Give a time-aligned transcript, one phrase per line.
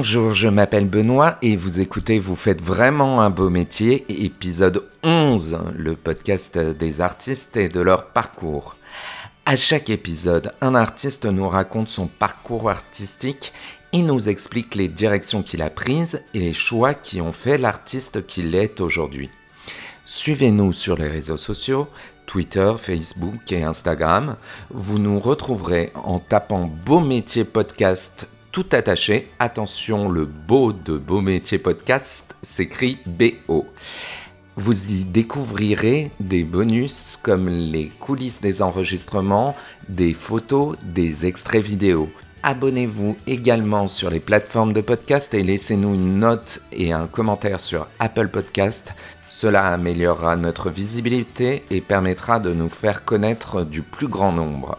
[0.00, 5.58] Bonjour, je m'appelle Benoît et vous écoutez Vous faites vraiment un beau métier, épisode 11,
[5.76, 8.76] le podcast des artistes et de leur parcours.
[9.44, 13.52] À chaque épisode, un artiste nous raconte son parcours artistique
[13.92, 18.24] et nous explique les directions qu'il a prises et les choix qui ont fait l'artiste
[18.24, 19.30] qu'il est aujourd'hui.
[20.04, 21.88] Suivez-nous sur les réseaux sociaux,
[22.24, 24.36] Twitter, Facebook et Instagram.
[24.70, 29.30] Vous nous retrouverez en tapant Beau Métier Podcast tout attaché.
[29.38, 33.66] Attention, le beau de Beau Métier Podcast s'écrit BO.
[34.56, 39.54] Vous y découvrirez des bonus comme les coulisses des enregistrements,
[39.88, 42.10] des photos, des extraits vidéo.
[42.42, 47.86] Abonnez-vous également sur les plateformes de podcast et laissez-nous une note et un commentaire sur
[47.98, 48.94] Apple Podcast.
[49.28, 54.78] Cela améliorera notre visibilité et permettra de nous faire connaître du plus grand nombre.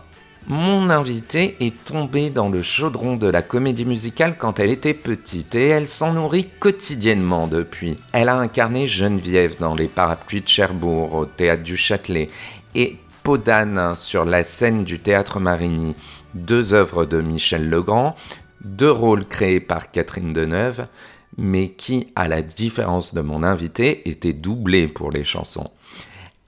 [0.52, 5.54] Mon invitée est tombée dans le chaudron de la comédie musicale quand elle était petite
[5.54, 8.00] et elle s'en nourrit quotidiennement depuis.
[8.14, 12.32] Elle a incarné Geneviève dans Les Parapluies de Cherbourg au théâtre du Châtelet
[12.74, 15.96] et Podane sur la scène du théâtre Marigny
[16.34, 18.16] deux œuvres de Michel Legrand,
[18.64, 20.88] deux rôles créés par Catherine Deneuve,
[21.38, 25.70] mais qui, à la différence de mon invité, étaient doublés pour les chansons.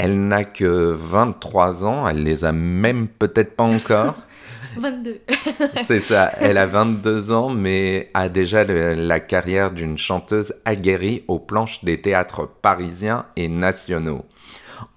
[0.03, 4.15] Elle n'a que 23 ans, elle les a même peut-être pas encore.
[4.77, 5.21] 22.
[5.83, 11.37] C'est ça, elle a 22 ans, mais a déjà la carrière d'une chanteuse aguerrie aux
[11.37, 14.25] planches des théâtres parisiens et nationaux.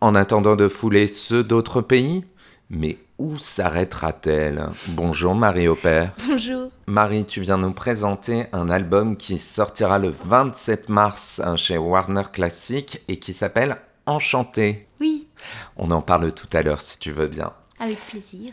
[0.00, 2.24] En attendant de fouler ceux d'autres pays,
[2.70, 4.70] mais où s'arrêtera-t-elle?
[4.88, 6.12] Bonjour Marie Aupert.
[6.26, 6.70] Bonjour.
[6.86, 13.02] Marie, tu viens nous présenter un album qui sortira le 27 mars chez Warner Classic
[13.08, 14.86] et qui s'appelle Enchanté.
[15.00, 15.28] Oui.
[15.76, 17.52] On en parle tout à l'heure si tu veux bien.
[17.78, 18.52] Avec plaisir.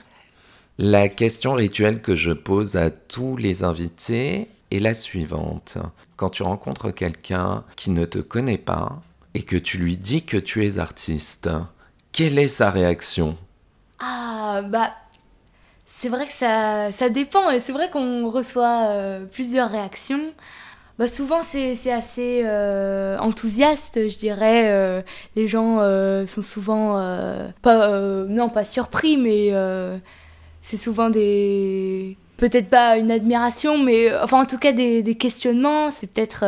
[0.77, 5.77] La question rituelle que je pose à tous les invités est la suivante.
[6.15, 9.01] Quand tu rencontres quelqu'un qui ne te connaît pas
[9.33, 11.49] et que tu lui dis que tu es artiste,
[12.11, 13.37] quelle est sa réaction?
[13.99, 14.93] Ah, bah,
[15.85, 17.51] c'est vrai que ça, ça dépend.
[17.51, 20.33] Et c'est vrai qu'on reçoit euh, plusieurs réactions.
[20.99, 24.71] Bah, souvent, c'est assez euh, enthousiaste, je dirais.
[24.71, 25.01] Euh,
[25.35, 25.77] les gens
[26.27, 26.93] sont souvent,
[27.61, 29.51] pas, non, pas surpris, mais
[30.61, 32.17] c'est souvent des.
[32.37, 35.91] Peut-être pas une admiration, mais enfin, en tout cas, des, des questionnements.
[35.91, 36.45] C'est peut-être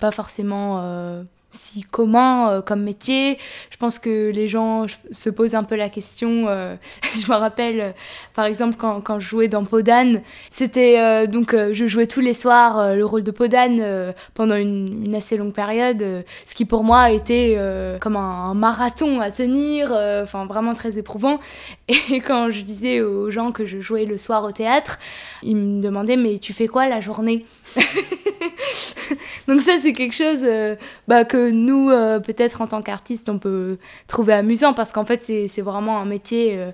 [0.00, 1.24] pas forcément
[1.54, 3.38] si commun euh, comme métier.
[3.70, 6.46] Je pense que les gens se posent un peu la question.
[6.48, 6.76] Euh,
[7.14, 7.90] je me rappelle, euh,
[8.34, 12.94] par exemple, quand, quand, je jouais dans Podane, c'était donc je jouais tous les soirs
[12.94, 17.56] le rôle de Podane pendant une, assez longue période, ce qui pour moi était
[18.00, 19.92] comme un, marathon à tenir,
[20.22, 21.38] enfin vraiment très éprouvant.
[21.88, 24.98] Et quand je disais aux gens que je jouais le soir au théâtre,
[25.42, 27.44] ils me demandaient mais tu fais quoi la journée?
[29.48, 30.76] Donc ça, c'est quelque chose euh,
[31.08, 35.22] bah, que nous, euh, peut-être en tant qu'artistes, on peut trouver amusant parce qu'en fait,
[35.22, 36.70] c'est vraiment un métier euh,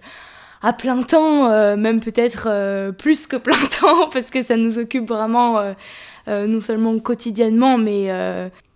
[0.62, 5.74] à plein temps, même peut-être plus que plein temps parce que ça nous occupe vraiment
[6.26, 8.10] non seulement quotidiennement, mais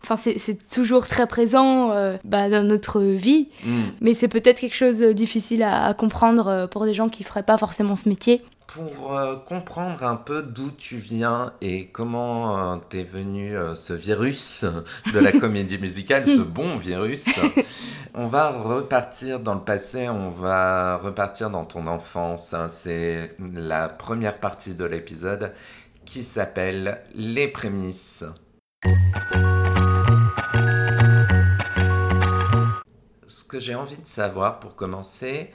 [0.04, 1.88] enfin c'est toujours très présent
[2.24, 3.48] bah, dans notre vie.
[3.64, 3.82] Mm.
[4.00, 7.42] Mais c'est peut-être quelque chose de difficile à, à comprendre pour des gens qui feraient
[7.42, 8.42] pas forcément ce métier.
[8.66, 13.92] Pour euh, comprendre un peu d'où tu viens et comment euh, t'es venu euh, ce
[13.92, 14.64] virus
[15.12, 17.26] de la comédie musicale, ce bon virus,
[18.14, 22.54] on va repartir dans le passé, on va repartir dans ton enfance.
[22.54, 22.68] Hein.
[22.68, 25.52] C'est la première partie de l'épisode
[26.04, 28.24] qui s'appelle Les prémices.
[33.44, 35.50] Ce que j'ai envie de savoir pour commencer,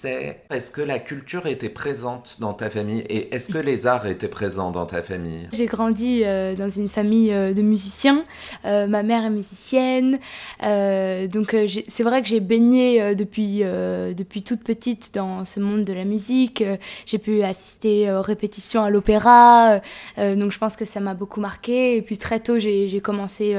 [0.00, 4.06] c'est est-ce que la culture était présente dans ta famille et est-ce que les arts
[4.06, 5.48] étaient présents dans ta famille?
[5.52, 8.22] J'ai grandi euh, dans une famille euh, de musiciens.
[8.64, 10.20] Euh, ma mère est musicienne.
[10.60, 11.56] donc
[11.88, 16.62] c'est vrai que j'ai baigné depuis, depuis toute petite dans ce monde de la musique.
[17.04, 19.80] j'ai pu assister aux répétitions à l'opéra.
[20.16, 21.96] donc je pense que ça m'a beaucoup marqué.
[21.96, 23.54] Et puis très tôt, j'ai commencé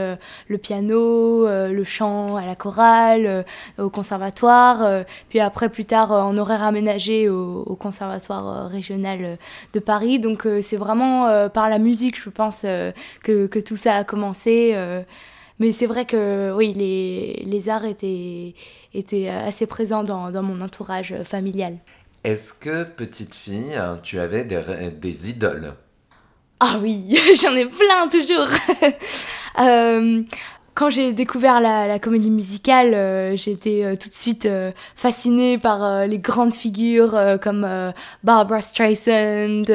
[0.47, 3.45] le piano, le chant à la chorale,
[3.77, 5.03] au conservatoire.
[5.29, 9.35] puis après, plus tard, en horaire aménagé au, conservatoire euh, régional euh,
[9.73, 10.19] de Paris.
[10.19, 12.61] Donc euh, c'est vraiment par la musique, je pense,
[13.23, 14.75] que, que, tout ça a commencé.
[15.59, 18.55] mais c'est vrai que oui, les, les, arts étaient,
[18.93, 21.77] étaient assez présents dans, dans mon entourage familial.
[22.23, 24.61] Est-ce que, petite fille, tu avais des,
[24.91, 25.73] des idoles?
[26.59, 28.47] Ah oui, j'en ai plein toujours.
[30.79, 33.35] quand j'ai découvert la, comédie musicale, euh,
[33.67, 37.67] euh, tout de suite euh, fascinée par les grandes figures comme
[38.23, 39.65] Barbara Streisand,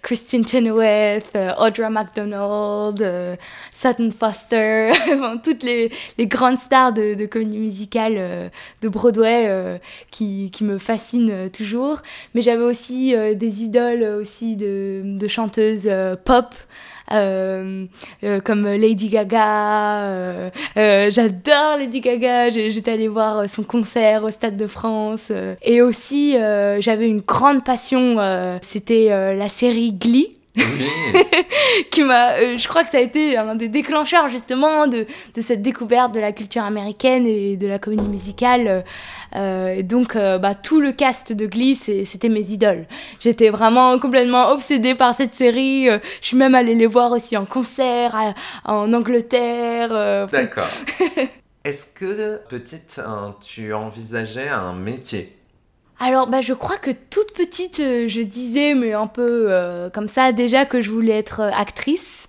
[0.00, 3.38] Christine Chenoweth, Audra McDonald,
[3.70, 4.92] Sutton Foster,
[5.44, 5.90] toutes les,
[6.20, 8.50] grandes stars de, comédie musicale
[8.80, 9.78] de Broadway
[10.10, 11.98] qui, me fascinent toujours.
[12.34, 15.90] Mais j'avais aussi des idoles aussi de chanteuses
[16.24, 16.54] pop.
[17.12, 17.86] Euh,
[18.22, 20.02] euh, comme Lady Gaga.
[20.02, 20.50] Euh,
[21.10, 22.50] j'adore Lady Gaga.
[22.50, 25.32] J'étais allée voir son concert au Stade de France.
[25.62, 26.32] et aussi,
[26.78, 28.16] j'avais une grande passion.
[28.62, 30.39] C'était la série Glee.
[31.90, 35.40] qui m'a euh, je crois que ça a été un des déclencheurs justement de, de,
[35.40, 38.84] cette découverte de la culture américaine et de la comédie musicale.
[39.36, 42.86] Euh, et donc euh, bah, tout le cast de Glee c'était mes idoles.
[43.20, 45.86] J'étais vraiment complètement obsédée par cette série.
[45.86, 50.66] Je suis même allée les voir aussi en concert en Angleterre d'accord.
[51.64, 53.00] Est-ce que petite
[53.40, 55.39] tu envisageais un métier?
[56.02, 60.08] Alors, bah, je crois que toute petite, euh, je disais, mais un peu euh, comme
[60.08, 62.26] ça, déjà que je voulais être euh, actrice.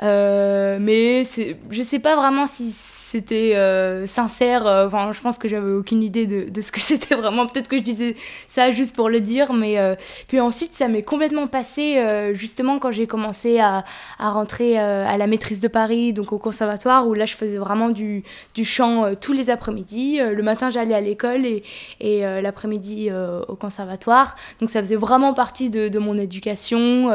[0.00, 1.24] mais
[1.70, 2.74] je sais pas vraiment si
[3.14, 4.66] c'était euh, sincère.
[4.66, 7.46] Euh, enfin, je pense que j'avais aucune idée de, ce que c'était vraiment.
[7.46, 8.16] Peut-être que je disais
[8.48, 9.94] ça juste pour le dire, mais euh,
[10.26, 11.84] puis ensuite ça m'est complètement passé
[12.32, 13.84] justement quand j'ai commencé à,
[14.18, 17.88] à rentrer à la maîtrise de Paris, donc au conservatoire, où là je faisais vraiment
[17.88, 18.24] du,
[18.54, 20.18] du chant tous les après-midi.
[20.18, 21.62] le matin j'allais à l'école et,
[22.00, 23.10] et l'après-midi
[23.48, 24.34] au conservatoire.
[24.60, 27.10] Donc ça faisait vraiment partie de, de mon éducation,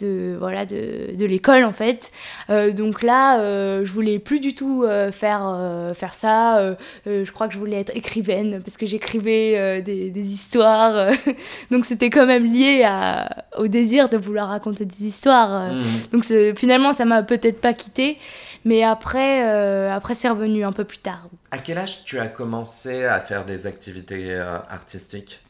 [0.00, 2.12] de voilà de, de l'école en fait.
[2.48, 3.38] donc là,
[3.84, 6.58] je voulais plus du tout faire faire, euh, faire ça.
[6.58, 6.74] Euh,
[7.06, 11.10] euh, je crois que je voulais être écrivaine parce que j'écrivais des, des, histoires.
[11.70, 15.72] donc c'était quand même lié à, au désir de vouloir raconter des histoires.
[15.72, 15.82] Mmh.
[16.12, 16.24] Donc
[16.56, 18.18] finalement, ça m'a peut-être pas quitté.
[18.66, 19.42] Mais après,
[19.90, 21.28] après c'est revenu un peu plus tard.
[21.50, 24.34] À quel âge tu as commencé à faire des activités
[24.68, 25.40] artistiques?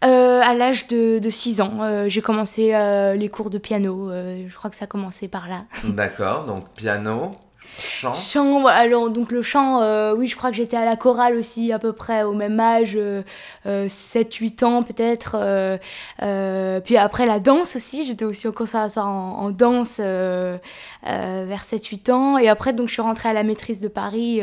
[0.00, 2.72] À l'âge de, de, 6 ans, j'ai commencé
[3.16, 4.10] les cours de piano.
[4.10, 5.64] je crois que ça a commencé par là.
[5.84, 7.36] D'accord, donc piano.
[7.78, 8.12] Chant.
[8.12, 11.72] Chant, alors donc le chant, euh, oui, je crois que j'étais à la chorale aussi
[11.72, 12.98] à peu près au même âge,
[13.64, 15.36] 7-8 euh, ans peut-être.
[15.40, 20.60] Euh, puis après la danse aussi, j'étais aussi au conservatoire en, danse vers
[21.04, 22.38] 7-8 ans.
[22.38, 24.40] Et après, donc je suis rentrée à la maîtrise de Paris,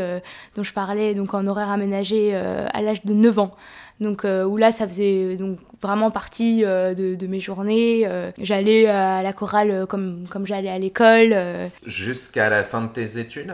[0.56, 3.56] dont je parlais, donc en horaire aménagé à l'âge de 9 ans.
[4.00, 8.04] Donc où là, ça faisait donc vraiment partie euh, de, de, mes journées.
[8.06, 11.36] Euh, j'allais à la chorale euh, comme, comme j'allais à l'école.
[11.86, 13.54] Jusqu'à la fin de tes études?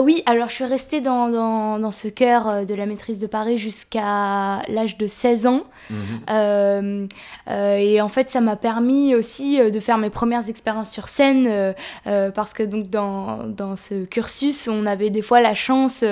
[0.00, 3.58] Oui, alors je suis restée dans, dans, dans, ce cœur de la maîtrise de Paris
[3.58, 5.62] jusqu'à l'âge de 16 ans.
[5.90, 7.08] Mhm.
[7.48, 11.74] et en fait, ça m'a permis aussi de faire mes premières expériences sur scène
[12.04, 16.04] parce que donc dans, dans ce cursus, on avait des fois la chance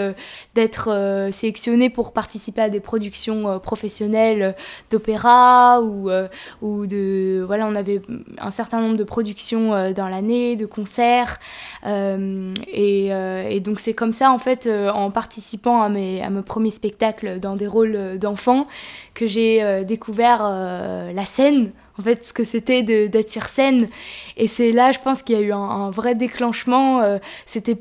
[0.54, 4.54] d'être sélectionné pour participer à des productions professionnelles
[4.90, 5.39] d'opéra
[5.82, 6.28] ou, euh,
[6.62, 8.02] ou de voilà on avait
[8.38, 11.38] un certain nombre de productions euh, dans l'année de concerts
[11.86, 16.42] euh, et, et, donc c'est comme ça en fait en participant à mes, à mes
[16.42, 18.66] premiers spectacles dans des rôles d'enfants
[19.14, 23.88] que j'ai découvert la scène en fait ce que c'était d'être sur scène.
[24.36, 27.02] Et c'est là je pense qu'il y a eu un, vrai déclenchement
[27.46, 27.78] c'était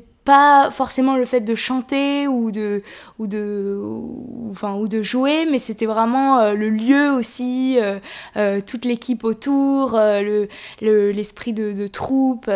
[0.70, 2.82] forcément le fait de chanter ou de
[3.18, 3.78] ou de
[4.50, 7.98] enfin ou de jouer mais c'était vraiment euh, le lieu aussi euh,
[8.36, 10.48] euh, toute l'équipe autour le
[10.80, 12.50] l'esprit de, troupe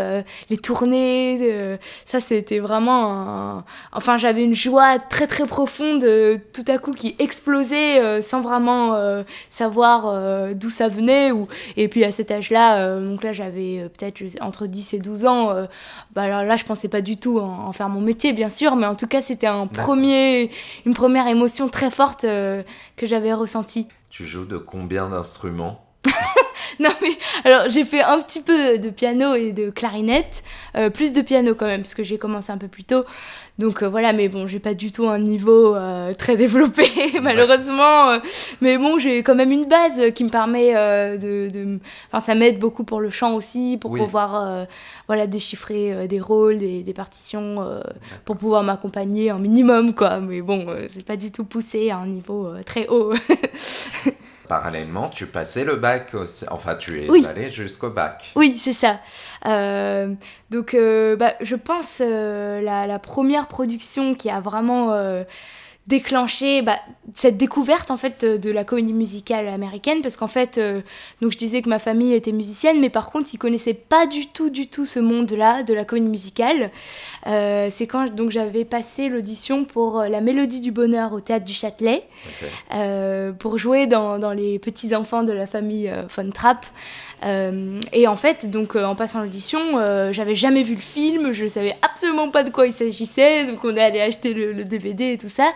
[0.51, 3.63] les tournées ça c'était vraiment
[3.93, 6.07] enfin j'avais une joie très très profonde
[6.53, 8.97] tout à coup qui explosait sans vraiment
[9.51, 14.23] savoir d'où ça venait ou et puis à cet âge là donc là j'avais peut-être
[14.41, 15.55] entre 10 et 12 ans
[16.15, 18.77] bah alors là je pensais pas du tout en en faire mon métier, bien sûr,
[18.77, 20.51] mais en tout cas, c'était un premier,
[20.87, 22.63] une première émotion très forte euh,
[22.97, 23.89] que j'avais ressentie.
[24.11, 25.85] Tu joues de combien d'instruments?
[26.81, 30.43] non mais alors j'ai fait un petit peu de piano et de clarinette,
[30.77, 33.05] euh, plus de piano quand même parce que j'ai commencé un peu plus tôt.
[33.59, 36.85] Donc euh, voilà, mais bon, j'ai pas du tout un niveau euh, très développé
[37.21, 38.19] malheureusement.
[38.61, 40.75] mais bon, j'ai quand même une base qui me permet
[41.19, 41.79] de,
[42.09, 44.67] enfin ça m'aide beaucoup pour le chant aussi, pour pouvoir
[45.07, 47.65] voilà déchiffrer des rôles, des, des partitions,
[48.25, 50.21] pour pouvoir m'accompagner un minimum quoi.
[50.21, 53.13] Mais bon, c'est pas du tout poussé à un niveau très haut.
[54.49, 56.13] Parallèlement, tu passais le bac,
[56.51, 58.33] enfin tu es allé jusqu'au bac.
[58.37, 59.01] Oui, c'est ça.
[59.47, 60.13] Euh,
[60.51, 64.95] donc, euh, bah, je pense euh, la, la, première production qui a vraiment
[65.87, 66.79] déclenché bah,
[67.13, 70.81] cette découverte en fait de la comédie musicale américaine parce qu'en fait euh,
[71.21, 74.29] donc je disais que ma famille était musicienne mais par contre ils connaissaient pas du
[74.29, 76.71] tout du tout ce monde là de la comédie musicale.
[77.27, 81.45] Euh, c'est quand donc j'avais passé l'audition pour euh, la mélodie du bonheur au théâtre
[81.45, 82.05] du Châtelet
[83.39, 86.65] pour jouer dans, dans, les petits enfants de la famille Von Trapp
[87.23, 89.61] et en fait, donc en passant l'audition,
[90.13, 93.77] j'avais jamais vu le film, je savais absolument pas de quoi il s'agissait, donc on
[93.77, 95.53] est allé acheter le, le DVD et tout ça.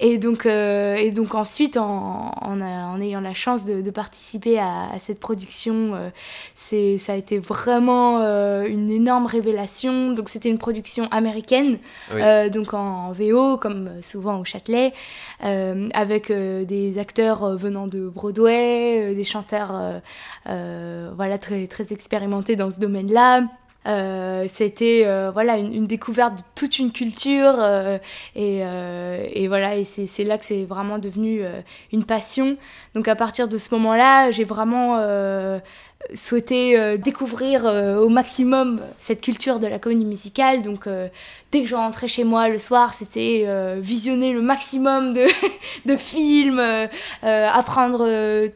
[0.00, 5.18] Et donc, euh, et donc ensuite, en, en, ayant la chance de, participer à, cette
[5.18, 6.10] production, euh,
[6.54, 10.12] c'est, ça a été vraiment euh, une énorme révélation.
[10.12, 11.78] Donc c'était une production américaine,
[12.52, 14.92] donc en, VO, comme souvent au Châtelet,
[15.40, 20.00] avec des acteurs venant de Broadway, des chanteurs
[20.44, 23.42] voilà, très, très expérimentés dans ce domaine-là.
[23.86, 27.98] Euh, c'était euh, voilà une, découverte de toute une culture euh,
[28.34, 31.42] et, et, voilà et c'est là que c'est vraiment devenu
[31.92, 32.56] une passion.
[32.94, 34.98] Donc à partir de ce moment là j'ai vraiment
[36.14, 40.62] souhaité euh, découvrir euh, au maximum cette culture de la comédie musicale.
[40.62, 41.08] Donc, euh,
[41.52, 43.46] dès que je rentrais chez moi le soir, c'était
[43.78, 45.26] visionner le maximum de,
[45.86, 46.62] de films,
[47.22, 48.06] apprendre,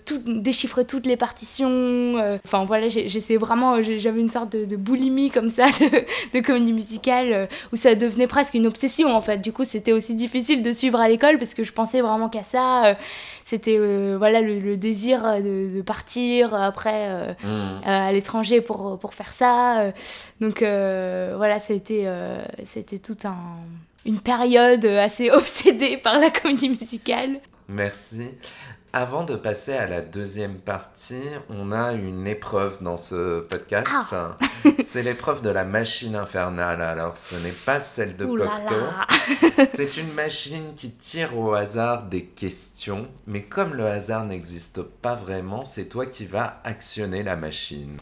[0.05, 2.17] tout, déchiffrer toutes les partitions.
[2.45, 7.49] Enfin, voilà, j'essayais vraiment, j'avais une sorte de, boulimie comme ça de, de comédie musicale
[7.73, 9.39] où ça devenait presque une obsession en fait.
[9.39, 12.43] Du coup, c'était aussi difficile de suivre à l'école parce que je pensais vraiment qu'à
[12.43, 12.95] ça.
[13.47, 13.79] c'était
[14.19, 17.85] voilà le, désir de partir après euh, mm.
[17.85, 19.81] à l'étranger pour, pour faire ça.
[19.81, 19.93] Euh,
[20.41, 22.09] donc euh, voilà, ça a été,
[22.65, 23.37] c'était toute un,
[24.07, 27.41] une période assez obsédée par la comédie musicale.
[27.69, 28.31] Merci.
[28.95, 33.91] Avant de passer à la deuxième partie, on a une épreuve dans ce podcast.
[34.13, 34.37] Ah.
[34.83, 36.83] C'est l'épreuve de la machine infernale.
[36.83, 39.65] Alors, ce n'est pas celle de Cocteau.
[39.67, 43.09] C'est une machine qui tire au hasard des questions.
[43.27, 47.99] Mais comme le hasard n'existe pas vraiment, c'est toi qui vas actionner la machine.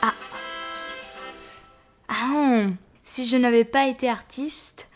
[0.00, 0.14] Ah.
[2.08, 2.66] Ah.
[3.02, 4.88] Si je n'avais pas été artiste,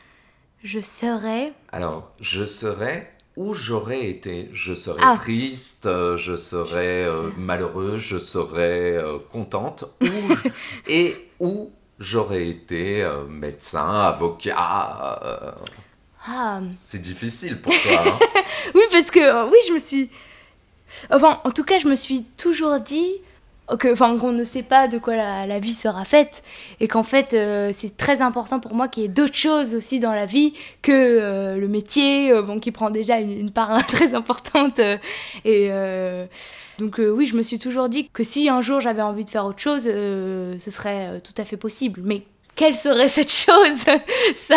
[0.67, 1.53] je serais.
[1.73, 4.49] Alors, je serais où j'aurais été.
[4.53, 5.15] Je serais ah.
[5.17, 9.85] triste, euh, je serais euh, malheureuse, je serais euh, contente.
[10.89, 15.57] et où j'aurais été médecin, avocat.
[16.29, 16.61] Ah.
[16.77, 18.03] C'est difficile pour toi.
[18.05, 18.19] Hein
[18.75, 20.11] oui, parce que oui, je me suis.
[21.11, 23.21] Enfin, en tout cas, je me suis toujours dit
[23.69, 26.43] enfin qu'on ne sait pas de quoi la, vie sera faite.
[26.81, 30.01] Et qu'en fait euh, c'est très important pour moi qu'il y ait d'autres choses aussi
[30.01, 34.15] dans la vie que euh, le métier euh, bon qui prend déjà une, part très
[34.15, 34.81] importante
[35.45, 35.71] et
[36.79, 39.47] donc oui je me suis toujours dit que si un jour j'avais envie de faire
[39.47, 42.01] autre chose ce serait tout à fait possible.
[42.05, 42.23] Mais
[42.55, 43.85] quelle serait cette chose?
[44.35, 44.57] Ça,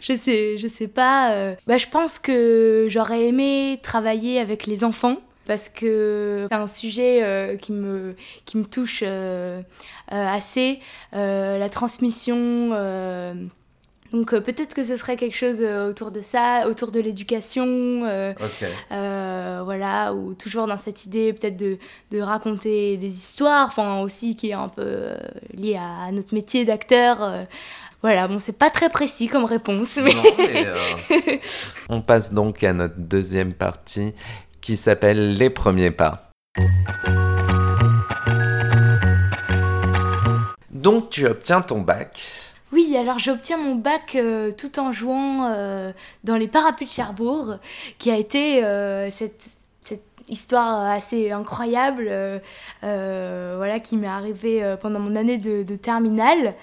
[0.00, 1.54] je sais, je sais pas.
[1.66, 7.22] Bah, je pense que j'aurais aimé travailler avec les enfants parce que c'est un sujet
[7.22, 9.60] euh, qui, me, qui me touche euh,
[10.12, 10.80] euh, assez,
[11.12, 12.70] la transmission.
[14.12, 18.00] donc peut-être que ce serait quelque chose autour de ça, autour de l'éducation,
[18.90, 21.78] voilà, ou toujours dans cette idée peut-être de,
[22.10, 25.08] de, raconter des histoires, enfin aussi qui est un peu
[25.54, 27.46] lié à, notre métier d'acteur.
[28.02, 30.12] Voilà, bon, c'est pas très précis comme réponse, mais...
[31.88, 34.12] On passe donc à notre deuxième partie
[34.62, 36.30] qui s'appelle Les premiers pas.
[40.70, 42.18] Donc tu obtiens ton bac.
[42.72, 45.92] Oui, alors j'obtiens mon bac euh, tout en jouant euh,
[46.24, 47.56] dans les parapluies de Cherbourg,
[47.98, 49.50] qui a été euh, cette,
[50.28, 52.04] histoire assez incroyable,
[52.80, 56.54] voilà, qui m'est arrivée pendant mon année de, de terminale.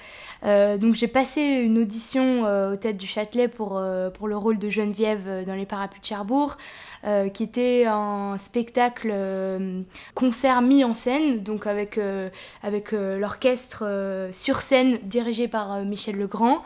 [0.44, 3.80] donc j'ai passé une audition au Tête du Châtelet pour,
[4.14, 6.58] pour le rôle de Geneviève dans les parapluies de Cherbourg.
[7.06, 9.84] Euh, qui était un spectacle euh,
[10.16, 12.30] concert mis en scène, donc avec, euh,
[12.62, 13.86] avec l'orchestre
[14.34, 16.62] sur scène dirigé par Michel Legrand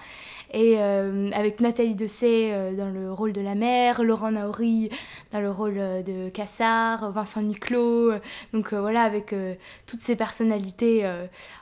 [0.54, 4.92] et euh, avec Nathalie Dessay euh, dans le rôle de la mère, Laurent Naori
[5.32, 8.12] dans le rôle euh, de Cassard, Vincent Niclot,
[8.54, 9.34] donc voilà, avec
[9.88, 11.10] toutes ces personnalités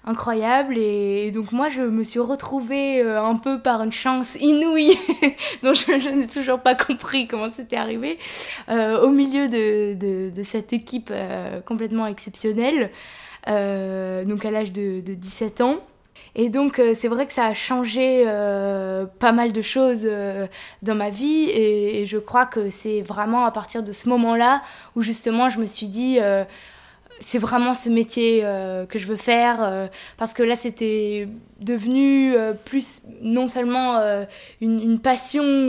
[0.04, 0.78] incroyables.
[0.78, 4.98] Et, donc moi, je me suis retrouvée un peu par une chance inouïe,
[5.64, 8.18] dont je, n'ai toujours pas compris comment c'était arrivé,
[8.70, 11.14] au milieu de, cette équipe
[11.66, 12.92] complètement exceptionnelle,
[13.48, 15.80] donc à l'âge de 17 ans.
[16.36, 20.48] Et donc, euh, c'est vrai que ça a changé euh, pas mal de choses euh,
[20.82, 21.50] dans ma vie.
[21.50, 24.62] Et, je crois que c'est vraiment à partir de ce moment-là
[24.96, 26.20] où justement je me suis dit,
[27.20, 29.88] c'est vraiment ce métier euh, que je veux faire euh,
[30.18, 31.28] parce que là c'était
[31.60, 34.02] devenu euh, plus non seulement
[34.62, 35.68] une, passion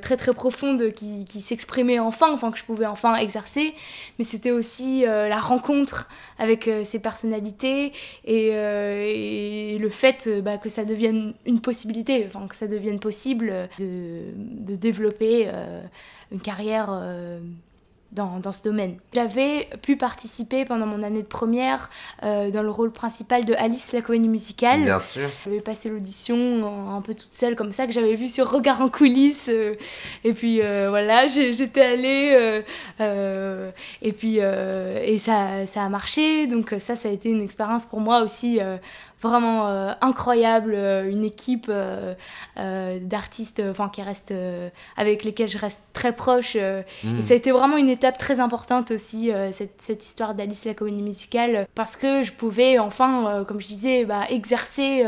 [0.00, 3.74] très très profonde qui, s'exprimait enfin, enfin que je pouvais enfin exercer,
[4.18, 7.92] mais c'était aussi la rencontre avec ces personnalités
[8.24, 13.68] et, et le fait bah, que ça devienne une possibilité, enfin que ça devienne possible
[13.78, 15.48] de, de développer
[16.32, 16.90] une carrière
[18.12, 18.96] dans, dans, ce domaine.
[19.12, 21.90] J'avais pu participer pendant mon année de première
[22.22, 24.82] euh, dans le rôle principal de Alice la comédie musicale.
[24.82, 25.28] Bien sûr.
[25.44, 28.88] J'avais passé l'audition un peu toute seule comme ça que j'avais vu sur Regard en
[28.88, 29.74] coulisses euh,
[30.24, 32.62] et puis euh, voilà j'étais allée
[34.02, 38.00] et puis et ça, ça a marché donc ça ça a été une expérience pour
[38.00, 38.60] moi aussi
[39.26, 42.14] vraiment euh, incroyable, euh, une équipe euh,
[43.00, 44.32] d'artistes enfin qui reste,
[44.96, 46.56] avec lesquels je reste très proche.
[46.56, 47.20] Et mm.
[47.20, 51.02] ça a été vraiment une étape très importante aussi, cette, cette, histoire d'Alice la comédie
[51.02, 55.04] musicale, parce que je pouvais enfin, comme je disais, bah, exercer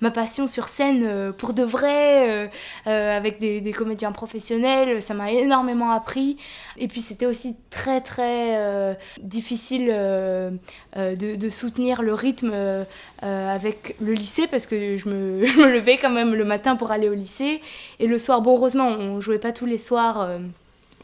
[0.00, 2.50] ma passion sur scène pour de vrai,
[2.84, 5.02] avec des, des, comédiens professionnels.
[5.02, 6.36] Ça m'a énormément appris.
[6.76, 10.56] Et puis c'était aussi très très difficile de,
[11.14, 12.52] de, soutenir le rythme
[13.56, 17.14] avec le lycée parce que je me, levais quand même le matin pour aller au
[17.14, 17.60] lycée.
[17.98, 20.28] Et le soir, bon, heureusement, on jouait pas tous les soirs.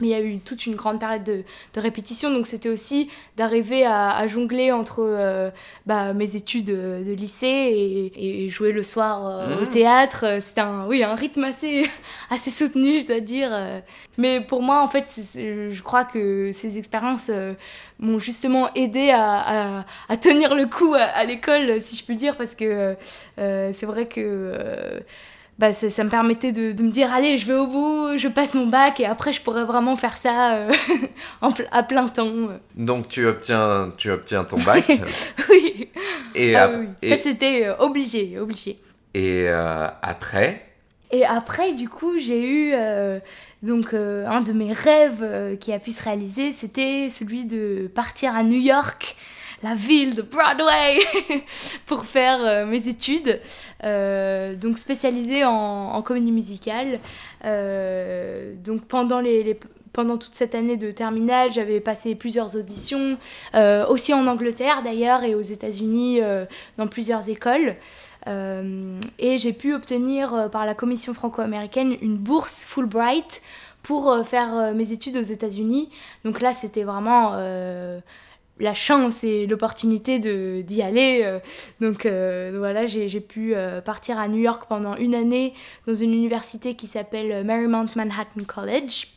[0.02, 1.44] Euh, mais il y a eu toute une grande période de,
[1.74, 5.50] de répétition, donc c'était aussi d'arriver à, à, jongler entre euh,
[5.86, 9.68] bah, mes études de lycée et, et jouer le soir euh, au mmh.
[9.68, 10.38] théâtre.
[10.40, 11.88] C'était un, oui, un rythme assez,
[12.30, 13.50] assez soutenu, je dois dire.
[14.18, 17.30] Mais pour moi, en fait, je crois que ces expériences
[17.98, 22.36] m'ont justement aidé à, à, à, tenir le coup à, l'école, si je puis dire,
[22.36, 22.96] parce que
[23.38, 25.00] euh, c'est vrai que
[25.62, 28.54] bah, ça, me permettait de, de, me dire allez je vais au bout je passe
[28.54, 30.72] mon bac et après je pourrais vraiment faire ça euh,
[31.70, 34.84] à plein temps donc tu obtiens tu obtiens ton bac.
[35.48, 35.88] Oui.
[36.34, 36.72] Et, ah
[37.08, 38.80] ça c'était euh, obligé obligé.
[39.14, 40.66] Et euh, après?
[41.12, 42.74] Et après du coup j'ai eu
[43.62, 48.42] donc un de mes rêves qui a pu se réaliser c'était celui de partir à
[48.42, 49.14] New York
[49.62, 50.98] la ville de Broadway
[51.86, 53.40] pour faire euh, mes études,
[53.84, 56.98] euh, donc spécialisée en, comédie musicale.
[57.44, 59.22] Euh, donc pendant
[60.16, 63.18] toute cette année de terminale, j'avais passé plusieurs auditions,
[63.88, 66.20] aussi en Angleterre d'ailleurs et aux États-Unis
[66.76, 67.76] dans plusieurs écoles.
[68.26, 73.42] et j'ai pu obtenir par la commission franco-américaine une bourse Fulbright
[73.82, 75.88] pour faire mes études aux États-Unis.
[76.24, 77.36] Donc là, c'était vraiment
[78.62, 80.18] la chance et l'opportunité
[80.62, 81.22] d'y aller.
[81.24, 81.40] Euh,
[81.80, 85.52] donc euh, voilà, j'ai pu euh, partir à New York pendant une année
[85.86, 89.08] dans une université qui s'appelle Marymount Manhattan College.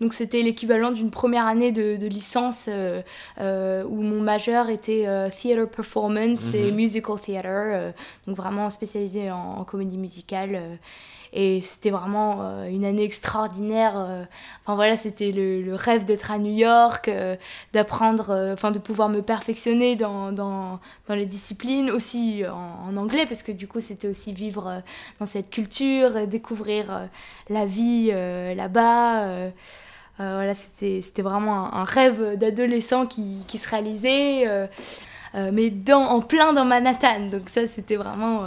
[0.00, 6.70] Donc c'était l'équivalent d'une première année de, licence où mon majeur était Theater Performance et
[6.70, 6.76] mhm.
[6.76, 7.92] Musical Theater,
[8.28, 10.78] donc vraiment spécialisé en, en comédie musicale.
[11.32, 13.92] Et c'était vraiment euh, une année extraordinaire.
[13.96, 14.24] Euh.
[14.62, 17.36] Enfin voilà, c'était le, rêve d'être à New York, euh,
[17.72, 23.42] d'apprendre, enfin de pouvoir me perfectionner dans, dans, dans les disciplines, aussi en, anglais, parce
[23.42, 24.82] que du coup c'était aussi vivre
[25.20, 27.08] dans cette culture, découvrir
[27.48, 29.50] la vie là-bas.
[30.18, 34.68] voilà, c'était vraiment un, rêve d'adolescent qui, qui, se réalisait,
[35.34, 37.28] mais dans, en plein dans Manhattan.
[37.30, 38.46] Donc ça, c'était vraiment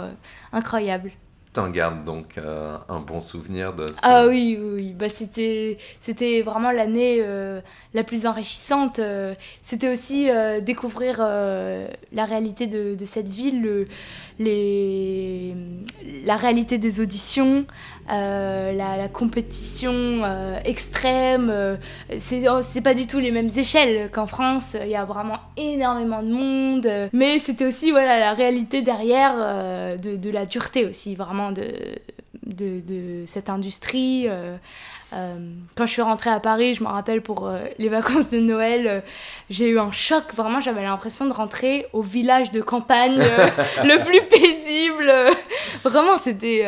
[0.52, 1.12] incroyable.
[1.52, 4.94] T'en gardes donc euh, un bon souvenir de ça Ah oui, oui.
[4.98, 7.60] Bah, c'était, c'était vraiment l'année euh,
[7.92, 9.00] la plus enrichissante.
[9.00, 10.30] Euh, c'était aussi
[10.62, 13.86] découvrir la réalité de, cette ville,
[14.38, 15.54] les,
[16.24, 17.66] la réalité des auditions,
[18.08, 20.22] la, la, compétition
[20.64, 21.78] extrême.
[22.18, 24.74] c'est, oh, c'est pas du tout les mêmes échelles qu'en France.
[24.82, 27.10] Il y a vraiment énormément de monde.
[27.12, 31.98] Mais c'était aussi voilà, la réalité derrière de, de la dureté aussi, vraiment de,
[32.46, 34.26] de, de cette industrie.
[34.28, 34.56] Euh,
[35.12, 35.36] euh,
[35.76, 39.02] quand je suis rentrée à Paris, je me rappelle pour euh, les vacances de Noël,
[39.50, 40.24] j'ai eu un choc.
[40.34, 43.16] Vraiment, j'avais l'impression de rentrer au village de campagne
[43.84, 45.12] le plus paisible.
[45.84, 46.66] vraiment, c'était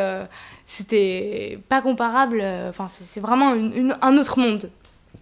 [0.66, 2.42] c'était pas comparable.
[2.68, 4.70] Enfin, c'est vraiment une, un autre monde.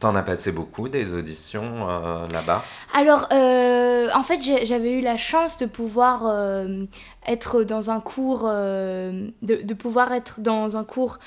[0.02, 2.64] T'en as passé beaucoup des auditions euh, là-bas?
[2.92, 6.86] Alors, euh, en fait, j'avais eu la chance de pouvoir euh,
[7.24, 11.20] être dans un cours, de, pouvoir être dans un cours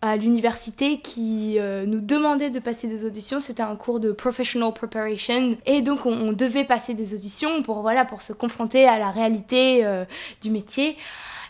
[0.00, 3.40] à l'université qui nous demandait de passer des auditions.
[3.40, 7.82] C'était un cours de professional preparation et donc on, on, devait passer des auditions pour
[7.82, 9.84] voilà pour se confronter à la réalité
[10.40, 10.96] du métier.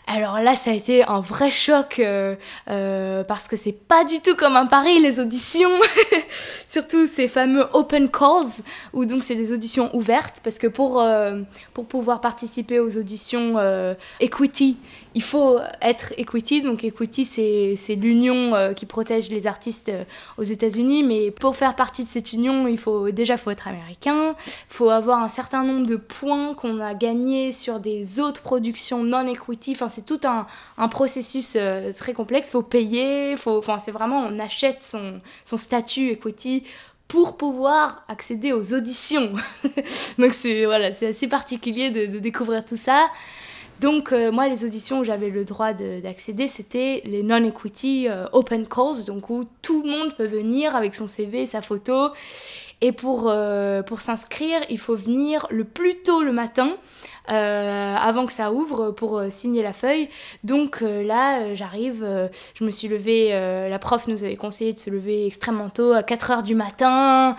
[0.07, 2.35] Alors là, ça a été un vrai choc euh,
[2.69, 5.71] euh, parce que c'est pas du tout comme un Paris, les auditions.
[6.67, 8.63] Surtout ces fameux open calls,
[8.93, 10.41] où donc c'est des auditions ouvertes.
[10.43, 11.41] Parce que pour, euh,
[11.73, 13.55] pour pouvoir participer aux auditions
[14.19, 14.77] Equity,
[15.15, 16.61] il faut être Equity.
[16.61, 19.91] Donc Equity, c'est l'union qui protège les artistes
[20.37, 21.03] aux États-Unis.
[21.03, 24.35] Mais pour faire partie de cette union, il faut déjà faut être américain.
[24.45, 29.03] Il faut avoir un certain nombre de points qu'on a gagnés sur des autres productions
[29.03, 29.71] non-equity.
[29.71, 30.45] Enfin, c'est tout un,
[30.77, 32.49] un processus euh, très complexe.
[32.51, 36.63] Faut payer, faut, enfin, c'est vraiment, on achète son, son statut equity
[37.07, 39.33] pour pouvoir accéder aux auditions.
[40.17, 43.07] Donc c'est voilà, c'est assez particulier de, découvrir tout ça.
[43.79, 48.67] Donc euh, moi, les auditions où j'avais le droit d'accéder, c'était les non-equity euh, open
[48.67, 52.09] calls, donc où tout le monde peut venir avec son CV, sa photo.
[52.81, 53.33] Et pour,
[53.87, 56.75] pour s'inscrire, il faut venir le plus tôt le matin
[57.31, 60.09] euh, avant que ça ouvre pour euh, signer la feuille.
[60.43, 62.05] Donc euh, là, j'arrive,
[62.53, 63.29] je me suis levée,
[63.69, 67.35] la prof nous avait conseillé de se lever extrêmement tôt, à 4 heures du matin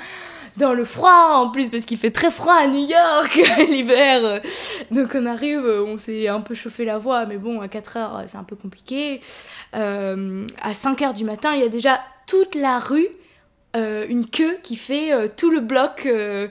[0.56, 4.40] dans le froid en plus parce qu'il fait très froid à New York l'hiver.
[4.90, 8.24] Donc on arrive, on s'est un peu chauffé la voix, mais bon, à 4 heures
[8.26, 9.20] c'est un peu compliqué.
[9.72, 13.08] à 5 heures du matin, il y a déjà toute la rue
[13.76, 16.48] euh, une queue qui fait euh, tout le bloc, euh,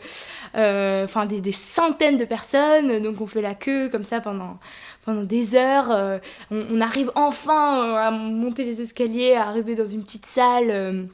[0.53, 4.59] enfin des, centaines de personnes, donc on fait la queue comme ça pendant,
[5.03, 6.19] pendant des heures.
[6.51, 11.07] On, arrive enfin à monter les escaliers, à arriver dans une petite salle.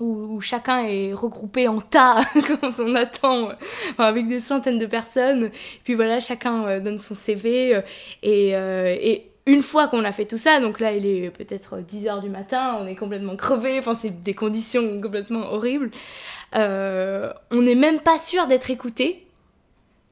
[0.00, 3.50] Où, chacun est regroupé en tas quand on attend
[3.96, 5.50] avec des centaines de personnes
[5.84, 7.80] puis voilà chacun donne son CV
[8.22, 12.22] et, et une fois qu'on a fait tout ça, donc là il est peut-être 10h
[12.22, 15.90] du matin, on est complètement crevé, enfin c'est des conditions complètement horribles,
[16.54, 19.20] euh, on n'est même pas sûr d'être écouté.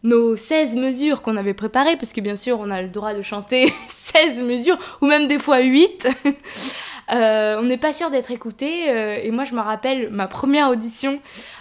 [0.05, 3.23] Nos 16 mesures qu'on avait préparées, parce que bien sûr on a le droit de
[3.23, 6.33] chanter 16 mesures, ou même des fois 8, euh,
[7.11, 8.91] on n'est pas sûr d'être écouté.
[8.91, 11.21] Euh, et moi je me rappelle ma première audition,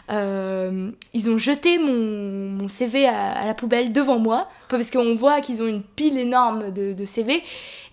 [0.10, 5.68] ils ont jeté mon, CV à, la poubelle devant moi parce qu'on voit qu'ils ont
[5.68, 7.44] une pile énorme de, CV.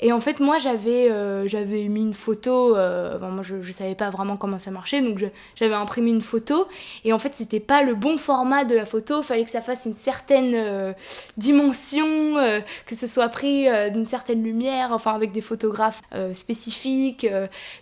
[0.01, 1.45] Et en fait, moi, j'avais euh,
[1.89, 2.77] mis une photo.
[2.77, 5.19] Euh, moi, je, je savais pas vraiment comment ça marchait, donc
[5.57, 6.69] j'avais imprimé une photo.
[7.05, 9.23] Et en fait, c'était pas le bon format de la photo.
[9.23, 10.93] Il fallait que ça fasse une certaine euh,
[11.37, 12.07] dimension,
[12.87, 16.01] que ce soit pris d'une certaine lumière, enfin avec des photographes
[16.33, 17.27] spécifiques.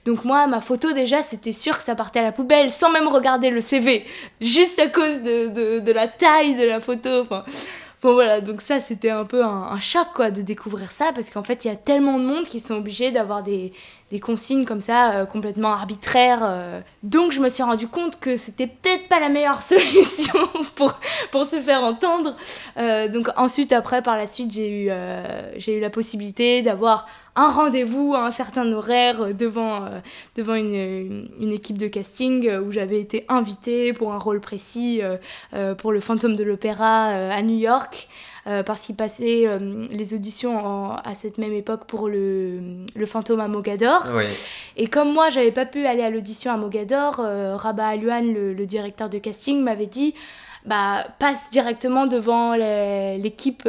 [0.04, 3.08] donc moi, ma photo déjà, c'était sûr que ça partait à la poubelle, sans même
[3.08, 4.04] regarder le CV,
[4.40, 7.22] juste à cause de, de, la taille de la photo.
[7.22, 7.44] Enfin.
[8.02, 11.42] Bon voilà, donc ça c'était un peu un, choc quoi de découvrir ça parce qu'en
[11.42, 13.72] fait il y a tellement de monde qui sont obligés d'avoir des,
[14.10, 16.40] des, consignes comme ça euh, complètement arbitraires.
[16.42, 16.80] Euh.
[17.02, 20.38] Donc je me suis rendu compte que c'était peut-être pas la meilleure solution
[20.74, 20.98] pour,
[21.30, 22.34] pour se faire entendre.
[22.76, 28.14] Euh, donc ensuite après par la suite j'ai eu, eu la possibilité d'avoir un rendez-vous
[28.14, 29.86] à un certain horaire devant,
[30.36, 35.02] devant une, une, équipe de casting où j'avais été invitée pour un rôle précis
[35.76, 38.08] pour le fantôme de l'opéra à New York.
[38.64, 39.44] Parce qu'il passait
[39.90, 44.06] les auditions à cette même époque pour le, le fantôme à Mogador.
[44.76, 48.66] Et comme moi, j'avais pas pu aller à l'audition à Mogador, Rabat Aluan, le, le,
[48.66, 50.14] directeur de casting, m'avait dit
[50.64, 53.68] bah, passe directement devant l'équipe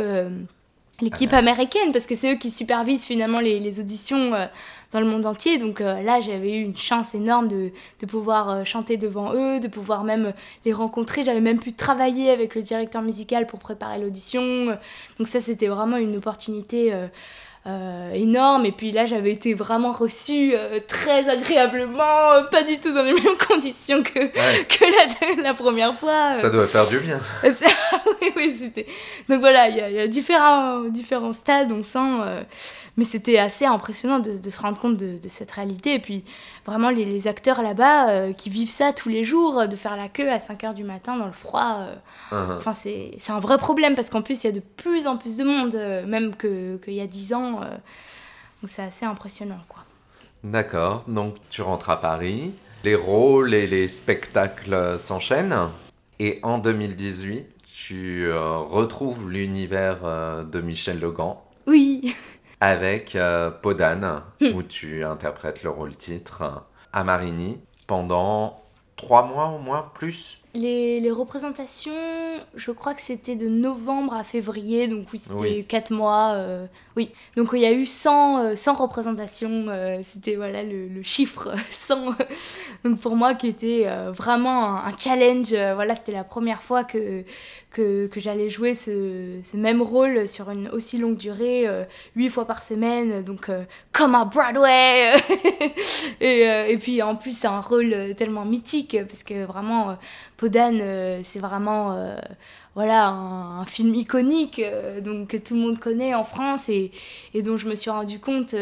[1.02, 4.46] l'équipe américaine parce que c'est eux qui supervisent finalement les, les auditions euh,
[4.92, 5.58] dans le monde entier.
[5.58, 7.72] Donc euh, là j'avais eu une chance énorme de,
[8.08, 10.34] pouvoir euh, chanter devant eux de pouvoir même
[10.66, 11.24] les rencontrer.
[11.24, 14.78] J'avais même pu travailler avec le directeur musical pour préparer l'audition.
[15.18, 16.94] Donc ça c'était vraiment une opportunité
[17.68, 18.66] euh, énorme.
[18.66, 23.04] Et puis là, j'avais été vraiment reçue euh, très agréablement, euh, pas du tout dans
[23.04, 26.32] les mêmes conditions que, que la, la, première fois.
[26.32, 27.20] Ça doit faire du bien.
[27.44, 28.86] oui, oui, c'était.
[29.28, 32.46] Donc voilà, il y a, y a, différents, différents stades, on sent.
[32.96, 35.96] mais c'était assez impressionnant de, de, se rendre compte de, de, cette réalité.
[35.96, 36.24] Et puis
[36.68, 40.32] vraiment, les, les acteurs là-bas qui vivent ça tous les jours, de faire la queue
[40.32, 41.88] à 5 h du matin dans le froid.
[42.32, 42.58] Uh-huh.
[42.58, 45.38] Enfin, c'est un vrai problème parce qu'en plus, il y a de plus en plus
[45.38, 45.76] de monde,
[46.06, 47.62] même qu'il y a 10 ans.
[47.62, 47.76] Euh,
[48.62, 49.84] donc c'est assez impressionnant, quoi.
[50.44, 52.54] D'accord, donc tu rentres à Paris,
[52.84, 55.70] les rôles et les spectacles s'enchaînent,
[56.20, 61.44] et en 2018, tu euh, retrouves l'univers euh, de Michel Legrand.
[61.66, 62.16] Oui.
[62.60, 63.18] Avec
[63.62, 64.56] Podane, hmm.
[64.56, 68.60] où tu interprètes le rôle titre à Marigny pendant
[68.96, 71.92] trois mois au moins, plus les, les, représentations,
[72.56, 76.34] je crois que c'était de novembre à février, donc oui, c'était 4 mois.
[76.34, 76.66] Euh,
[76.96, 81.04] oui, donc il y a eu 100, 100 euh, représentations, euh, c'était voilà le, le,
[81.04, 82.16] chiffre 100.
[82.84, 87.24] donc pour moi qui était vraiment un, challenge, voilà, c'était la première fois que,
[87.70, 91.68] que, que j'allais jouer ce, ce, même rôle sur une aussi longue durée,
[92.16, 93.52] 8 fois par semaine, donc
[93.92, 95.14] comme à Broadway.
[96.22, 99.98] et, et, puis en plus c'est un rôle tellement mythique, parce que vraiment
[100.38, 102.16] Podane, euh, c'est vraiment euh,
[102.78, 106.92] voilà, un, film iconique euh, donc, que tout le monde connaît en France et,
[107.34, 108.54] et dont je me suis rendu compte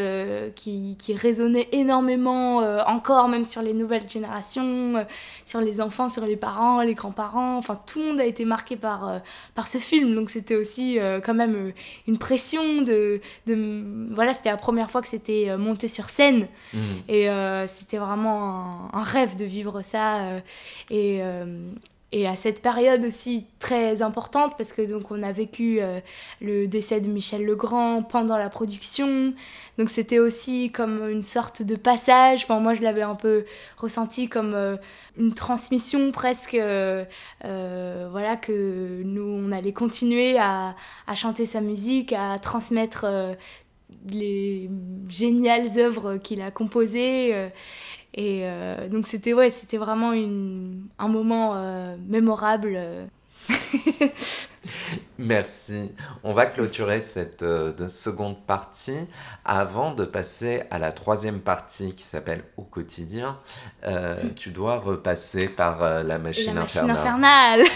[0.54, 5.06] qui, qui, résonnait énormément encore, même sur les nouvelles générations,
[5.44, 7.58] sur les enfants, sur les parents, les grands-parents.
[7.58, 9.20] Enfin, tout le monde a été marqué par,
[9.54, 10.14] par ce film.
[10.14, 11.72] Donc, c'était aussi quand même
[12.08, 13.20] une pression de.
[13.46, 16.48] de voilà, c'était la première fois que c'était monté sur scène.
[16.72, 16.78] Mmh.
[17.08, 17.28] Et
[17.66, 20.40] c'était vraiment un, un, rêve de vivre ça.
[20.90, 21.20] et
[22.16, 26.00] et à cette période aussi très importante parce que donc on a vécu euh,
[26.40, 29.34] le décès de Michel Legrand pendant la production.
[29.76, 32.44] Donc c'était aussi comme une sorte de passage.
[32.44, 33.44] Enfin moi je l'avais un peu
[33.76, 34.76] ressenti comme euh,
[35.18, 37.04] une transmission presque euh,
[37.42, 40.74] voilà que nous on allait continuer à,
[41.06, 43.04] à chanter sa musique à transmettre
[44.10, 44.70] les
[45.10, 47.50] géniales œuvres qu'il a composées
[48.16, 52.72] et euh, donc c'était ouais, c'était vraiment une, un moment euh, mémorable.
[52.74, 53.06] Euh.
[55.18, 55.92] Merci.
[56.24, 57.44] On va clôturer cette
[57.88, 59.06] seconde partie
[59.44, 63.38] avant de passer à la troisième partie qui s'appelle Au quotidien.
[63.86, 64.30] Mm.
[64.34, 67.60] Tu dois repasser par la machine la machine infernale.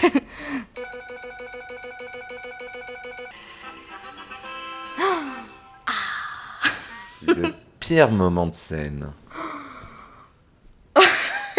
[7.27, 9.13] Le pire moment de scène.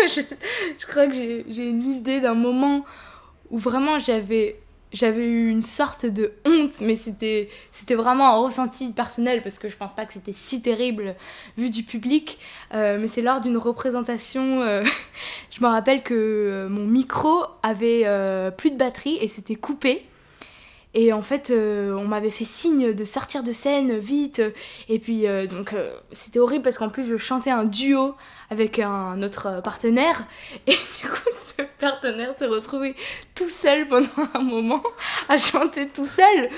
[0.79, 2.85] je, crois que j'ai une idée d'un moment
[3.51, 4.57] où vraiment j'avais
[4.93, 9.69] j'avais eu une sorte de honte, mais c'était c'était vraiment un ressenti personnel parce que
[9.69, 11.17] je pense pas que c'était si terrible
[11.57, 12.39] vu du public.
[12.75, 14.85] Euh, mais c'est lors d'une représentation, euh,
[15.51, 18.03] je me rappelle que euh, mon micro avait
[18.57, 20.05] plus de batterie et c'était coupé.
[20.95, 24.43] Et en fait, on m'avait fait signe de sortir de scène vite.
[24.91, 25.75] Et puis, donc,
[26.11, 28.15] c'était horrible parce qu'en plus, je chantais un duo
[28.53, 30.25] avec un autre partenaire.
[30.67, 32.95] Et du coup, ce partenaire s'est retrouvé
[33.35, 34.83] tout seul pendant un moment
[35.29, 36.51] à chanter tout seul.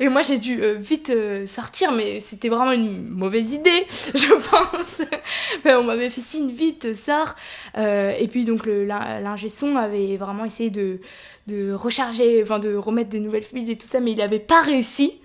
[0.00, 4.34] Et moi, j'ai dû euh, vite euh, sortir, mais c'était vraiment une mauvaise idée, je
[4.50, 5.02] pense.
[5.64, 7.36] mais on m'avait fait signe vite, sors.
[7.78, 10.98] Euh, et puis, donc, l'ingé son avait vraiment essayé de,
[11.46, 14.62] de recharger, enfin, de remettre des nouvelles fils et tout ça, mais il n'avait pas
[14.62, 15.20] réussi.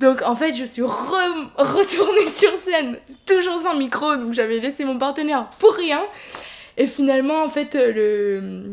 [0.00, 4.98] Donc en fait, je suis retournée sur scène, toujours sans micro, donc j'avais laissé mon
[4.98, 6.02] partenaire pour rien.
[6.76, 8.72] Et finalement, en fait, le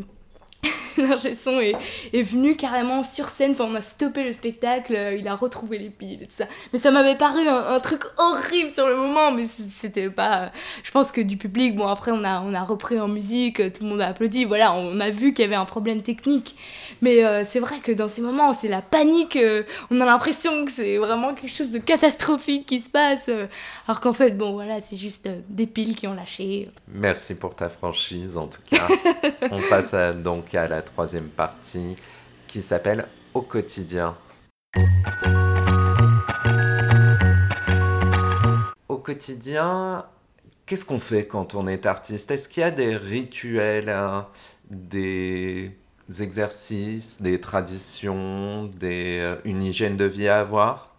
[1.02, 1.74] l'ingé son est,
[2.12, 3.52] est, venu carrément sur scène.
[3.52, 6.46] Enfin, on a stoppé le spectacle, euh, il a retrouvé les piles et tout ça.
[6.72, 10.50] Mais ça m'avait paru un, truc horrible sur le moment, mais c'était pas.
[10.82, 13.82] Je pense que du public, bon, après, on a, on a repris en musique, tout
[13.82, 14.44] le monde a applaudi.
[14.44, 16.56] Voilà, on a vu qu'il y avait un problème technique.
[17.02, 19.36] Mais euh, c'est vrai que dans ces moments, c'est la panique.
[19.36, 23.30] Euh, on a l'impression que c'est vraiment quelque chose de catastrophique qui se passe.
[23.86, 26.68] alors qu'en fait, bon, voilà, c'est juste des piles qui ont lâché.
[26.88, 28.88] Merci pour ta franchise, en tout cas.
[29.50, 31.96] on passe donc à la troisième partie
[32.46, 34.16] qui s'appelle Au quotidien.
[38.88, 40.06] Au quotidien,
[40.64, 42.30] qu'est-ce qu'on fait quand on est artiste?
[42.30, 44.26] Est-ce qu'il y a des rituels, hein,
[44.70, 45.72] des
[46.20, 50.95] exercices, des traditions, des, euh, une hygiène de vie à avoir?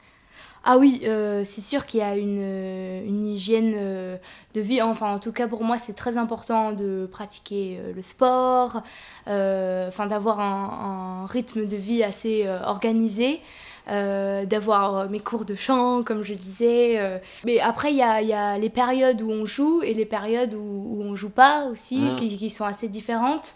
[0.69, 4.17] Ah oui, euh, c'est sûr qu'il y a une, euh, une hygiène euh,
[4.53, 4.81] de vie.
[4.81, 8.81] Enfin, en tout cas, pour moi, c'est très important de pratiquer le sport,
[9.25, 13.39] enfin, d'avoir un, rythme de vie assez organisé.
[13.87, 17.21] d'avoir mes cours de chant, comme je disais.
[17.45, 20.53] Mais après, il y a, y a, les périodes où on joue et les périodes
[20.53, 22.15] où, où on joue pas aussi, mmh.
[22.17, 23.55] qui, qui, sont assez différentes.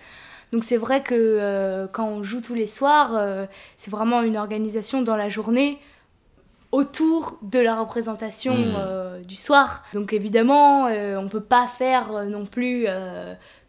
[0.53, 3.11] Donc c'est vrai que quand on joue tous les soirs,
[3.75, 5.77] c'est vraiment une organisation dans la journée
[6.71, 8.75] autour de la représentation hmm.
[8.77, 9.83] euh, du soir.
[9.93, 12.85] Donc évidemment, euh, on ne peut pas faire euh, non plus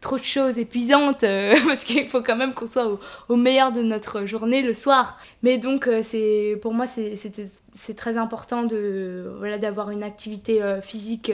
[0.00, 1.20] trop de choses épuisantes
[1.66, 5.18] parce qu'il faut quand même qu'on soit au, meilleur de notre journée le soir.
[5.42, 11.32] Mais donc c'est pour moi c'est très important de voilà d'avoir une activité physique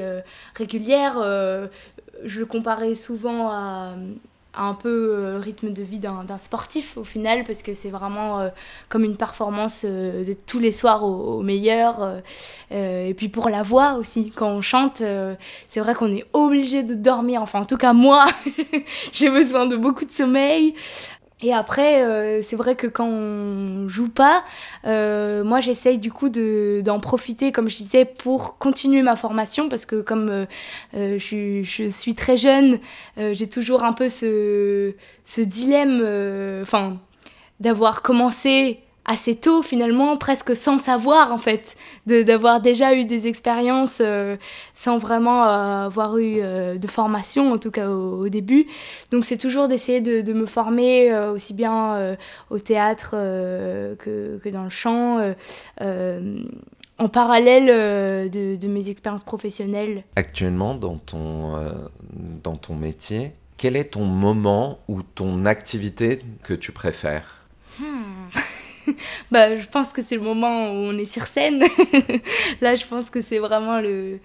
[0.54, 1.14] régulière.
[2.24, 3.94] je le comparais souvent à
[4.59, 8.40] un peu le euh, rythme de vie d'un sportif au final parce que c'est vraiment
[8.40, 8.49] euh,
[8.88, 12.21] comme une performance euh, de tous les soirs au, meilleur
[12.71, 14.31] et puis pour la voix aussi.
[14.35, 15.03] Quand on chante
[15.68, 17.40] c'est vrai qu'on est obligé de dormir.
[17.42, 18.27] Enfin en tout cas moi
[19.12, 20.75] j'ai besoin de beaucoup de sommeil
[21.40, 24.42] Et après, euh, c'est vrai que quand on joue pas,
[24.87, 29.87] euh, moi j'essaye du coup d'en profiter, comme je disais, pour continuer ma formation, parce
[29.87, 32.81] que comme euh, je, je, suis très jeune,
[33.16, 36.01] j'ai toujours un peu ce, ce dilemme,
[36.62, 36.98] enfin,
[37.61, 44.01] d'avoir commencé assez tôt finalement, presque sans savoir en fait, d'avoir déjà eu des expériences
[44.01, 44.37] euh,
[44.75, 48.66] sans vraiment euh, avoir eu euh, de formation, en tout cas au, début.
[49.11, 52.16] Donc c'est toujours d'essayer de, me former aussi bien
[52.51, 55.18] au théâtre que, que, dans le chant.
[55.81, 60.05] en parallèle de, de, mes expériences professionnelles.
[60.16, 61.55] Actuellement, dans ton,
[62.44, 67.47] dans ton métier, quel est ton moment ou ton activité que tu préfères?
[67.79, 68.29] Hmm.
[69.31, 71.64] bah, je pense que c'est le moment où on est sur scène.
[72.61, 74.18] Là, je pense que c'est vraiment le,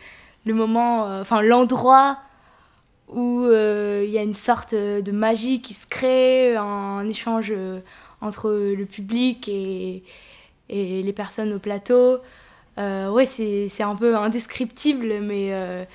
[0.46, 2.20] le moment, euh, enfin l'endroit
[3.10, 7.80] où euh, il y a une sorte de magie qui se crée, un, échange euh,
[8.22, 10.04] entre le public et,
[10.70, 12.20] et, les personnes au plateau.
[12.78, 15.86] ouais, c'est un peu indescriptible, mais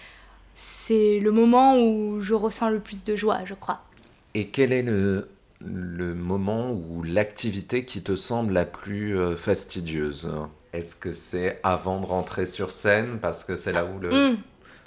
[0.54, 3.80] c'est le moment où je ressens le plus de joie, je crois.
[4.34, 5.28] Et quel est le,
[5.60, 10.30] le moment ou l'activité qui te semble la plus euh, fastidieuse
[10.72, 14.38] Est-ce que c'est avant de rentrer sur scène parce que c'est là où le, mm.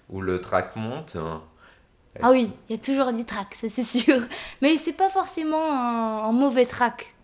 [0.09, 1.17] où le track monte?
[2.21, 4.21] Ah oui, il y a toujours du track, ça c'est sûr.
[4.61, 7.15] Mais c'est pas forcément un, mauvais track,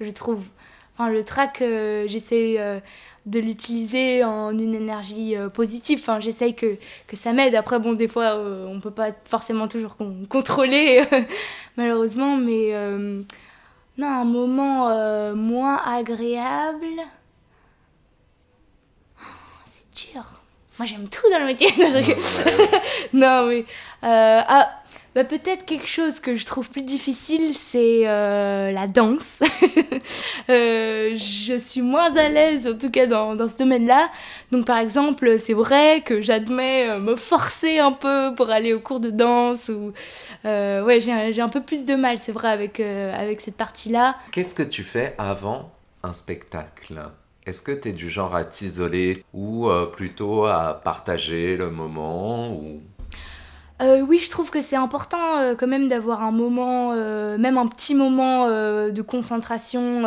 [0.00, 0.44] je trouve.
[0.94, 2.78] Enfin, le track, euh, j'essaie euh,
[3.24, 5.98] de l'utiliser en une énergie euh, positive.
[6.02, 6.76] Enfin, j'essaye que,
[7.06, 7.54] que ça m'aide.
[7.54, 9.96] Après, bon, des fois, on peut pas forcément toujours
[10.28, 11.02] contrôler,
[11.76, 12.72] malheureusement, mais
[13.98, 16.86] non, un moment moins agréable.
[19.18, 19.24] Oh,
[19.64, 20.24] c'est dur.
[20.78, 21.68] Moi, j'aime tout dans le métier.
[23.12, 23.64] non, mais.
[24.04, 24.81] Ah,
[25.14, 29.42] bah, peut-être quelque chose que je trouve plus difficile, c'est euh, la danse.
[30.50, 34.10] euh, je suis moins à l'aise, en tout cas dans, dans ce domaine-là.
[34.52, 38.80] Donc par exemple, c'est vrai que j'admets euh, me forcer un peu pour aller au
[38.80, 39.68] cours de danse.
[39.68, 39.92] Ou,
[40.44, 44.16] ouais, j'ai un peu plus de mal, c'est vrai, avec, avec cette partie-là.
[44.32, 45.72] Qu'est-ce que tu fais avant
[46.02, 47.00] un spectacle?
[47.44, 52.56] Est-ce que tu es du genre à t'isoler ou plutôt à partager le moment.
[53.80, 57.58] Euh, oui, je trouve que c'est important euh, quand même d'avoir un moment, euh, même
[57.58, 60.02] un petit moment de concentration.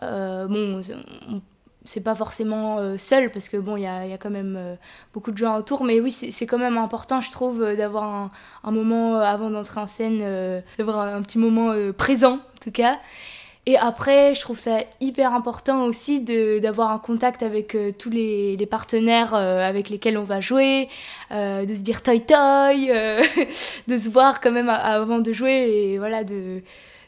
[0.00, 0.80] bon,
[1.84, 4.78] c'est pas forcément seul parce que bon, il y a, quand même
[5.12, 8.30] beaucoup de gens autour, mais oui, c'est quand même important, je trouve, d'avoir
[8.64, 12.98] un, moment avant d'entrer en scène, d'avoir un petit moment présent en tout cas.
[13.66, 16.20] Et après, je trouve ça hyper important aussi
[16.60, 20.88] d'avoir un contact avec euh, tous les, partenaires euh, avec lesquels on va jouer,
[21.30, 22.88] euh, de se dire toy toy,
[23.88, 26.62] de se voir quand même avant de jouer et voilà, de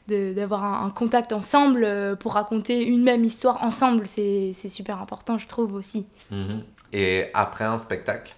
[0.08, 5.74] d'avoir un, contact ensemble pour raconter une même histoire ensemble, c'est super important, je trouve
[5.74, 6.04] aussi.
[6.30, 6.64] Mhm.
[6.92, 8.34] Et après un spectacle?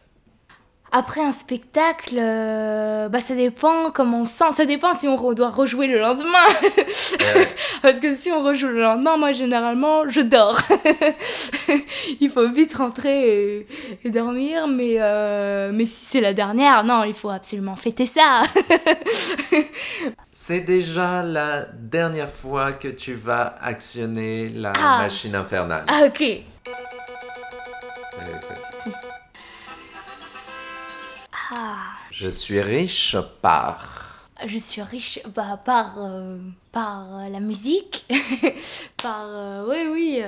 [0.96, 4.52] Après un spectacle, euh, bah ça dépend comment on sent.
[4.52, 6.46] Ça dépend si on doit rejouer le lendemain.
[7.82, 10.60] Parce que si on rejoue le lendemain, moi généralement, je dors.
[12.20, 13.66] il faut vite rentrer
[14.04, 14.68] et, dormir.
[14.68, 18.44] Mais, euh, mais si c'est la dernière, non, il faut absolument fêter ça.
[20.30, 24.98] c'est déjà la dernière fois que tu vas actionner la ah.
[24.98, 25.86] machine infernale.
[25.88, 26.22] Ah ok.
[32.10, 34.30] Je suis riche par.
[34.46, 36.38] Je suis riche bah, par, euh,
[36.72, 38.06] par euh, la musique,
[39.02, 39.26] par...
[39.26, 40.22] Euh, oui, oui.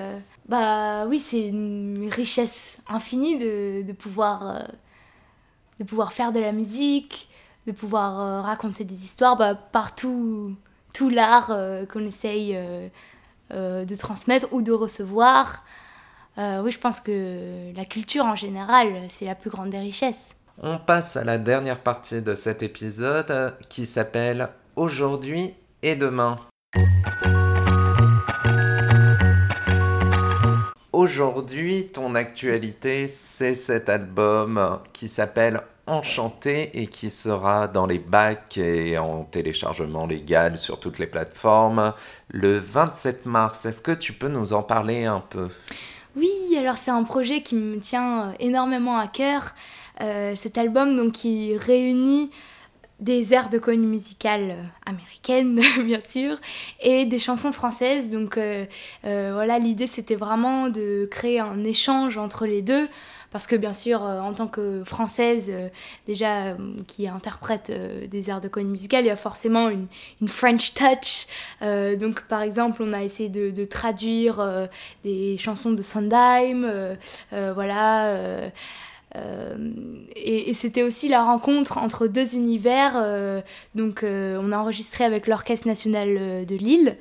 [0.49, 4.65] bah oui, c'est une richesse infinie de, de pouvoir,
[5.81, 7.29] de pouvoir faire de la musique,
[7.67, 10.55] de pouvoir raconter des histoires bah, par tout,
[10.95, 11.53] tout l'art
[11.93, 12.57] qu'on essaye
[13.51, 15.65] de transmettre ou de recevoir.
[16.39, 20.37] oui, je pense que la culture en général, c'est la plus grande des richesses.
[20.63, 26.37] On passe à la dernière partie de cet épisode qui s'appelle Aujourd'hui et demain.
[30.95, 38.57] Aujourd'hui, ton actualité, c'est cet album qui s'appelle Enchanté et qui sera dans les bacs
[38.57, 41.93] et en téléchargement légal sur toutes les plateformes
[42.29, 43.67] le 27 mars.
[43.67, 45.51] Est-ce que tu peux nous en parler un peu?
[46.17, 49.55] Oui, alors c'est un projet qui me tient énormément à cœur.
[50.01, 52.31] Euh, cet album donc, qui réunit
[53.01, 54.57] des airs de comédie musicale
[54.87, 56.39] américaine, bien sûr,
[56.81, 58.11] et des chansons françaises.
[58.11, 58.65] Donc euh,
[59.05, 62.89] euh, voilà, l'idée c'était vraiment de créer un échange entre les deux.
[63.33, 65.53] Parce que bien sûr, en tant que française,
[66.07, 67.71] déjà qui interprète
[68.09, 69.89] des airs de comédie musicale, il y a forcément une,
[70.29, 71.27] French touch.
[71.99, 74.69] donc par exemple, on a essayé de, de traduire
[75.05, 76.97] des chansons de Sondheim,
[77.33, 78.51] voilà
[79.17, 79.96] euh,
[80.27, 82.95] et, c'était aussi la rencontre entre deux univers.
[82.97, 83.41] Euh,
[83.75, 86.97] donc, euh, on a enregistré avec l'Orchestre national de Lille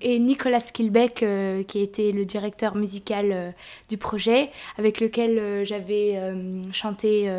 [0.00, 1.24] et Nicolas Kilbeck,
[1.66, 3.54] qui était le directeur musical
[3.88, 6.20] du projet, avec lequel j'avais
[6.72, 7.30] chanté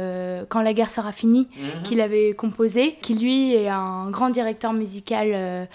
[0.49, 1.83] Quand la guerre sera finie, mhm.
[1.83, 5.67] qu'il avait composé, qui lui est un grand directeur musical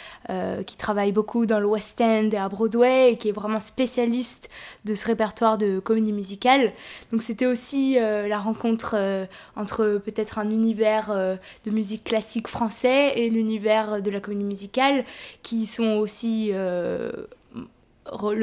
[0.67, 4.51] qui travaille beaucoup dans le West End et à Broadway et qui est vraiment spécialiste
[4.85, 6.73] de ce répertoire de comédie musicale.
[7.13, 9.27] Donc, c'était aussi euh, la rencontre euh,
[9.57, 15.05] entre peut-être un univers euh, de musique classique français et l'univers de la comédie musicale,
[15.43, 17.29] qui sont aussi le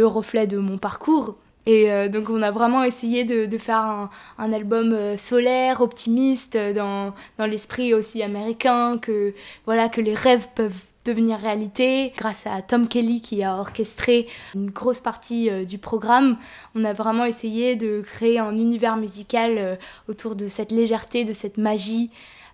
[0.05, 1.35] reflet de mon parcours.
[1.65, 7.45] Et donc on a vraiment essayé de, faire un, un album solaire, optimiste, dans, dans
[7.45, 9.33] l'esprit aussi américain, que,
[9.65, 12.13] voilà, que les rêves peuvent devenir réalité.
[12.17, 16.37] Grâce à Tom Kelly qui a orchestré une grosse partie euh, du programme,
[16.75, 19.75] on a vraiment essayé de créer un univers musical euh,
[20.07, 22.11] autour de cette légèreté, de cette magie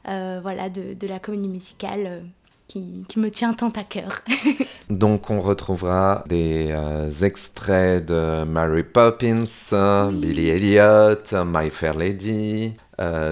[0.07, 2.23] euh, voilà, de, de, la comédie musicale.
[2.65, 4.21] Qui, qui, me tient tant à cœur.
[4.89, 6.73] Donc on retrouvera des
[7.21, 12.73] extraits de Mary Poppins, Billy Elliot, My Fair Lady,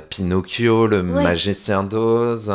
[0.09, 2.51] Pinocchio, le magicien d'Oz,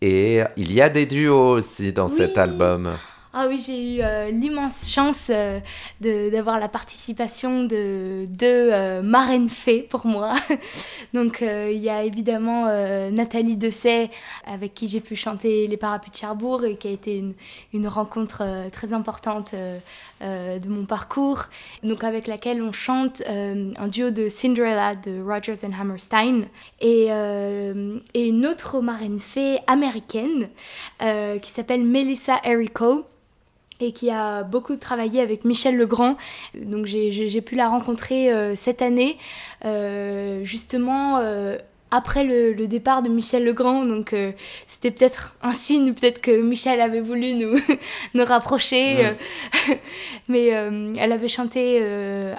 [0.00, 2.96] et il y a des duos aussi dans cet album.
[3.32, 5.60] Ah oui, j'ai eu euh, l'immense chance euh,
[6.00, 10.34] d'avoir la participation de deux euh, marraines fées pour moi.
[11.14, 12.66] Donc il y a évidemment
[13.10, 14.10] Nathalie Dessay
[14.44, 17.34] avec qui j'ai pu chanter Les Parapluies de Cherbourg et qui a été une,
[17.72, 19.54] une rencontre très importante
[20.20, 21.44] de mon parcours.
[21.82, 26.44] Donc avec laquelle on chante un duo de Cinderella de Rogers and Hammerstein
[26.80, 27.08] et,
[28.14, 30.48] et une autre marraine fée américaine
[31.00, 33.04] qui s'appelle Melissa Erico
[33.80, 36.16] et qui a beaucoup travaillé avec Michel Legrand.
[36.54, 39.16] Donc j'ai pu la rencontrer euh, cette année,
[39.64, 41.56] euh, justement euh,
[41.90, 43.84] après le, départ de Michel Legrand.
[43.84, 44.14] Donc
[44.66, 47.58] c'était peut-être un signe, peut-être que Michel avait voulu nous,
[48.14, 49.12] nous rapprocher.
[50.28, 51.82] Mais elle avait chanté